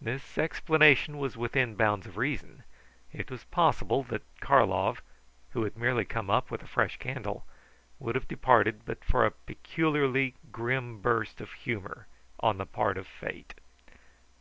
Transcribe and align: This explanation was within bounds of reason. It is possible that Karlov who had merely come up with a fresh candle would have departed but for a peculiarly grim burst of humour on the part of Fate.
This 0.00 0.36
explanation 0.36 1.16
was 1.16 1.36
within 1.36 1.76
bounds 1.76 2.04
of 2.04 2.16
reason. 2.16 2.64
It 3.12 3.30
is 3.30 3.44
possible 3.44 4.02
that 4.08 4.24
Karlov 4.40 5.00
who 5.52 5.62
had 5.62 5.76
merely 5.76 6.04
come 6.04 6.28
up 6.28 6.50
with 6.50 6.64
a 6.64 6.66
fresh 6.66 6.96
candle 6.96 7.46
would 8.00 8.16
have 8.16 8.26
departed 8.26 8.80
but 8.84 9.04
for 9.04 9.24
a 9.24 9.30
peculiarly 9.30 10.34
grim 10.50 11.00
burst 11.00 11.40
of 11.40 11.52
humour 11.52 12.08
on 12.40 12.58
the 12.58 12.66
part 12.66 12.98
of 12.98 13.06
Fate. 13.06 13.54